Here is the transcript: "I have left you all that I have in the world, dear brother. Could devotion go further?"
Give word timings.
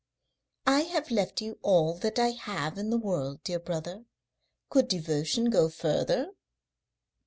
"I 0.65 0.79
have 0.79 1.11
left 1.11 1.41
you 1.41 1.59
all 1.61 1.93
that 1.99 2.17
I 2.17 2.29
have 2.31 2.79
in 2.79 2.89
the 2.89 2.97
world, 2.97 3.43
dear 3.43 3.59
brother. 3.59 4.05
Could 4.67 4.87
devotion 4.87 5.51
go 5.51 5.69
further?" 5.69 6.31